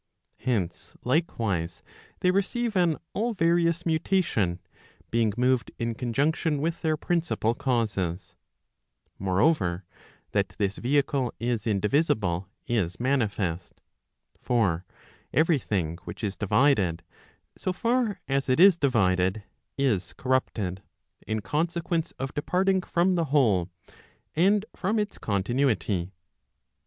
[0.39, 1.83] Hence, likewise,
[2.21, 4.59] they receive an all various mutation,
[5.11, 8.33] being moved in conjunction with their principal causes.
[9.19, 9.85] Moreover,
[10.31, 13.79] that this vehicle is indivisible, is manifest.
[14.39, 14.85] For
[15.31, 17.03] every thing which is divided,
[17.55, 19.43] so far as it is divided,
[19.77, 20.81] is corrupted,
[21.27, 23.69] in consequence of departing from the whole,
[24.35, 26.09] and from its continuity.